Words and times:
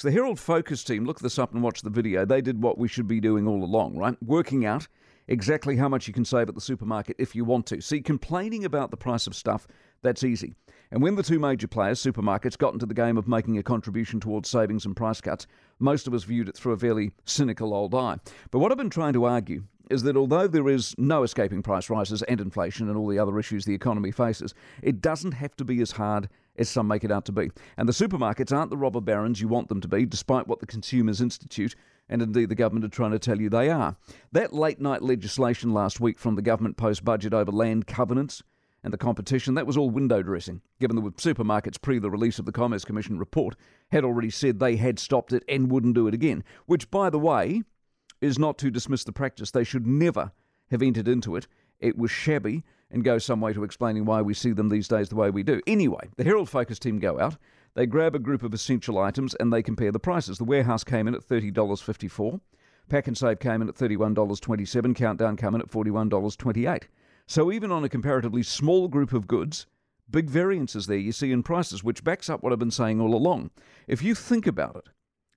folks. 0.00 0.14
The 0.14 0.18
Herald 0.18 0.40
Focus 0.40 0.82
team, 0.84 1.04
look 1.04 1.20
this 1.20 1.38
up 1.38 1.52
and 1.52 1.62
watch 1.62 1.82
the 1.82 1.90
video. 1.90 2.24
They 2.24 2.40
did 2.40 2.62
what 2.62 2.78
we 2.78 2.88
should 2.88 3.06
be 3.06 3.20
doing 3.20 3.46
all 3.46 3.62
along, 3.62 3.96
right? 3.96 4.16
Working 4.22 4.64
out 4.64 4.88
exactly 5.28 5.76
how 5.76 5.88
much 5.88 6.08
you 6.08 6.14
can 6.14 6.24
save 6.24 6.48
at 6.48 6.54
the 6.54 6.60
supermarket 6.60 7.16
if 7.18 7.34
you 7.34 7.44
want 7.44 7.66
to. 7.66 7.80
See, 7.82 8.00
complaining 8.00 8.64
about 8.64 8.90
the 8.90 8.96
price 8.96 9.26
of 9.26 9.34
stuff, 9.34 9.66
that's 10.02 10.24
easy. 10.24 10.54
And 10.90 11.02
when 11.02 11.16
the 11.16 11.22
two 11.22 11.38
major 11.38 11.68
players, 11.68 12.02
supermarkets, 12.02 12.56
got 12.56 12.72
into 12.72 12.86
the 12.86 12.94
game 12.94 13.18
of 13.18 13.28
making 13.28 13.58
a 13.58 13.62
contribution 13.62 14.20
towards 14.20 14.48
savings 14.48 14.86
and 14.86 14.96
price 14.96 15.20
cuts, 15.20 15.46
most 15.78 16.06
of 16.06 16.14
us 16.14 16.24
viewed 16.24 16.48
it 16.48 16.56
through 16.56 16.72
a 16.72 16.78
fairly 16.78 17.12
cynical 17.26 17.74
old 17.74 17.94
eye. 17.94 18.16
But 18.50 18.58
what 18.58 18.72
I've 18.72 18.78
been 18.78 18.90
trying 18.90 19.12
to 19.12 19.24
argue 19.24 19.64
is 19.90 20.02
that 20.04 20.16
although 20.16 20.46
there 20.46 20.68
is 20.68 20.94
no 20.96 21.22
escaping 21.22 21.62
price 21.62 21.90
rises 21.90 22.22
and 22.22 22.40
inflation 22.40 22.88
and 22.88 22.96
all 22.96 23.08
the 23.08 23.18
other 23.18 23.38
issues 23.38 23.64
the 23.64 23.74
economy 23.74 24.10
faces, 24.10 24.54
it 24.82 25.00
doesn't 25.00 25.32
have 25.32 25.56
to 25.56 25.64
be 25.64 25.80
as 25.80 25.92
hard 25.92 26.28
as 26.56 26.68
some 26.68 26.86
make 26.86 27.04
it 27.04 27.12
out 27.12 27.24
to 27.24 27.32
be. 27.32 27.50
And 27.76 27.88
the 27.88 27.92
supermarkets 27.92 28.56
aren't 28.56 28.70
the 28.70 28.76
robber 28.76 29.00
barons 29.00 29.40
you 29.40 29.48
want 29.48 29.68
them 29.68 29.80
to 29.80 29.88
be, 29.88 30.06
despite 30.06 30.46
what 30.46 30.60
the 30.60 30.66
Consumers 30.66 31.20
Institute 31.20 31.74
and 32.08 32.20
indeed 32.20 32.48
the 32.48 32.54
government 32.54 32.84
are 32.84 32.88
trying 32.88 33.12
to 33.12 33.18
tell 33.18 33.40
you 33.40 33.48
they 33.48 33.70
are. 33.70 33.96
That 34.32 34.52
late 34.52 34.80
night 34.80 35.02
legislation 35.02 35.72
last 35.72 36.00
week 36.00 36.18
from 36.18 36.34
the 36.34 36.42
government 36.42 36.76
post 36.76 37.04
budget 37.04 37.32
over 37.32 37.52
land 37.52 37.86
covenants 37.86 38.42
and 38.82 38.92
the 38.92 38.98
competition, 38.98 39.54
that 39.54 39.66
was 39.66 39.76
all 39.76 39.90
window 39.90 40.22
dressing, 40.22 40.62
given 40.80 40.96
the 40.96 41.02
supermarkets 41.12 41.80
pre 41.80 41.98
the 41.98 42.10
release 42.10 42.38
of 42.38 42.46
the 42.46 42.52
Commerce 42.52 42.84
Commission 42.84 43.18
report 43.18 43.54
had 43.92 44.04
already 44.04 44.30
said 44.30 44.58
they 44.58 44.76
had 44.76 44.98
stopped 44.98 45.32
it 45.32 45.44
and 45.48 45.70
wouldn't 45.70 45.94
do 45.94 46.06
it 46.06 46.14
again, 46.14 46.42
which, 46.66 46.90
by 46.90 47.10
the 47.10 47.18
way, 47.18 47.62
is 48.20 48.38
not 48.38 48.58
to 48.58 48.70
dismiss 48.70 49.04
the 49.04 49.12
practice. 49.12 49.50
They 49.50 49.64
should 49.64 49.86
never 49.86 50.32
have 50.70 50.82
entered 50.82 51.08
into 51.08 51.36
it. 51.36 51.46
It 51.78 51.96
was 51.96 52.10
shabby 52.10 52.64
and 52.90 53.04
goes 53.04 53.24
some 53.24 53.40
way 53.40 53.52
to 53.52 53.64
explaining 53.64 54.04
why 54.04 54.22
we 54.22 54.34
see 54.34 54.52
them 54.52 54.68
these 54.68 54.88
days 54.88 55.08
the 55.08 55.16
way 55.16 55.30
we 55.30 55.42
do. 55.42 55.60
Anyway, 55.66 56.08
the 56.16 56.24
Herald 56.24 56.48
Focus 56.48 56.78
team 56.78 56.98
go 56.98 57.20
out. 57.20 57.36
They 57.74 57.86
grab 57.86 58.14
a 58.14 58.18
group 58.18 58.42
of 58.42 58.52
essential 58.52 58.98
items 58.98 59.34
and 59.38 59.52
they 59.52 59.62
compare 59.62 59.92
the 59.92 60.00
prices. 60.00 60.38
The 60.38 60.44
warehouse 60.44 60.84
came 60.84 61.06
in 61.06 61.14
at 61.14 61.26
$30.54. 61.26 62.40
Pak 62.88 63.06
N 63.06 63.14
Save 63.14 63.38
came 63.38 63.62
in 63.62 63.68
at 63.68 63.76
$31.27. 63.76 64.96
Countdown 64.96 65.36
came 65.36 65.54
in 65.54 65.60
at 65.60 65.70
$41.28. 65.70 66.82
So 67.26 67.52
even 67.52 67.70
on 67.70 67.84
a 67.84 67.88
comparatively 67.88 68.42
small 68.42 68.88
group 68.88 69.12
of 69.12 69.28
goods, 69.28 69.66
big 70.10 70.28
variances 70.28 70.88
there 70.88 70.98
you 70.98 71.12
see 71.12 71.30
in 71.30 71.44
prices, 71.44 71.84
which 71.84 72.02
backs 72.02 72.28
up 72.28 72.42
what 72.42 72.52
I've 72.52 72.58
been 72.58 72.72
saying 72.72 73.00
all 73.00 73.14
along. 73.14 73.50
If 73.86 74.02
you 74.02 74.16
think 74.16 74.48
about 74.48 74.74
it, 74.74 74.88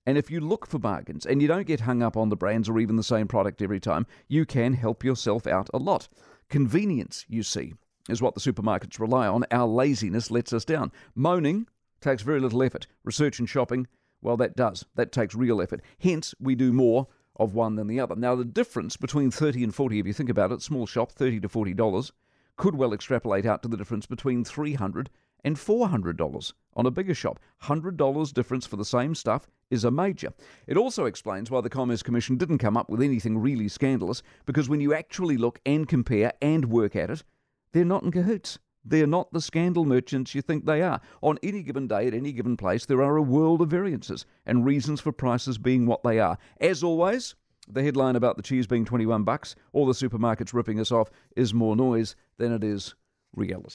and 0.05 0.17
if 0.17 0.29
you 0.29 0.39
look 0.39 0.67
for 0.67 0.79
bargains 0.79 1.25
and 1.25 1.41
you 1.41 1.47
don't 1.47 1.67
get 1.67 1.81
hung 1.81 2.03
up 2.03 2.17
on 2.17 2.29
the 2.29 2.35
brands 2.35 2.67
or 2.67 2.79
even 2.79 2.95
the 2.95 3.03
same 3.03 3.27
product 3.27 3.61
every 3.61 3.79
time, 3.79 4.05
you 4.27 4.45
can 4.45 4.73
help 4.73 5.03
yourself 5.03 5.47
out 5.47 5.69
a 5.73 5.77
lot. 5.77 6.07
Convenience, 6.49 7.25
you 7.27 7.43
see, 7.43 7.73
is 8.09 8.21
what 8.21 8.35
the 8.35 8.41
supermarkets 8.41 8.99
rely 8.99 9.27
on. 9.27 9.45
Our 9.51 9.67
laziness 9.67 10.29
lets 10.29 10.51
us 10.51 10.65
down. 10.65 10.91
Moaning 11.15 11.67
takes 12.01 12.21
very 12.21 12.39
little 12.39 12.61
effort. 12.63 12.87
Research 13.03 13.39
and 13.39 13.47
shopping, 13.47 13.87
well, 14.21 14.37
that 14.37 14.55
does. 14.55 14.85
That 14.95 15.11
takes 15.11 15.35
real 15.35 15.61
effort. 15.61 15.81
Hence, 15.99 16.35
we 16.39 16.55
do 16.55 16.73
more 16.73 17.07
of 17.37 17.53
one 17.53 17.75
than 17.75 17.87
the 17.87 17.99
other. 17.99 18.15
Now, 18.15 18.35
the 18.35 18.45
difference 18.45 18.97
between 18.97 19.31
30 19.31 19.63
and 19.63 19.73
40, 19.73 19.99
if 19.99 20.05
you 20.05 20.13
think 20.13 20.29
about 20.29 20.51
it, 20.51 20.61
small 20.61 20.85
shop, 20.85 21.11
30 21.11 21.39
to 21.41 21.49
$40, 21.49 22.11
could 22.55 22.75
well 22.75 22.93
extrapolate 22.93 23.45
out 23.45 23.63
to 23.63 23.69
the 23.69 23.77
difference 23.77 24.05
between 24.05 24.43
300 24.43 25.09
and 25.43 25.55
$400 25.55 26.53
on 26.75 26.85
a 26.85 26.91
bigger 26.91 27.13
shop. 27.13 27.39
$100 27.63 28.33
difference 28.33 28.65
for 28.65 28.75
the 28.75 28.85
same 28.85 29.15
stuff 29.15 29.47
is 29.69 29.83
a 29.83 29.91
major. 29.91 30.33
It 30.67 30.77
also 30.77 31.05
explains 31.05 31.49
why 31.51 31.61
the 31.61 31.69
Commerce 31.69 32.03
Commission 32.03 32.37
didn't 32.37 32.59
come 32.59 32.77
up 32.77 32.89
with 32.89 33.01
anything 33.01 33.37
really 33.37 33.67
scandalous, 33.67 34.23
because 34.45 34.69
when 34.69 34.81
you 34.81 34.93
actually 34.93 35.37
look 35.37 35.59
and 35.65 35.87
compare 35.87 36.33
and 36.41 36.65
work 36.65 36.95
at 36.95 37.09
it, 37.09 37.23
they're 37.71 37.85
not 37.85 38.03
in 38.03 38.11
cahoots. 38.11 38.59
They're 38.85 39.07
not 39.07 39.31
the 39.31 39.39
scandal 39.39 39.85
merchants 39.85 40.35
you 40.35 40.41
think 40.41 40.65
they 40.65 40.81
are. 40.81 40.99
On 41.21 41.39
any 41.41 41.63
given 41.63 41.87
day, 41.87 42.05
at 42.07 42.13
any 42.13 42.33
given 42.33 42.57
place, 42.57 42.85
there 42.85 43.01
are 43.01 43.15
a 43.15 43.21
world 43.21 43.61
of 43.61 43.69
variances 43.69 44.25
and 44.45 44.65
reasons 44.65 44.99
for 44.99 45.13
prices 45.13 45.57
being 45.57 45.85
what 45.85 46.03
they 46.03 46.19
are. 46.19 46.37
As 46.59 46.83
always, 46.83 47.35
the 47.67 47.81
headline 47.81 48.17
about 48.17 48.35
the 48.35 48.43
cheese 48.43 48.67
being 48.67 48.83
21 48.83 49.23
bucks 49.23 49.55
or 49.71 49.85
the 49.85 49.93
supermarkets 49.93 50.53
ripping 50.53 50.81
us 50.81 50.91
off 50.91 51.09
is 51.37 51.53
more 51.53 51.77
noise 51.77 52.17
than 52.37 52.51
it 52.51 52.63
is 52.63 52.93
reality. 53.33 53.69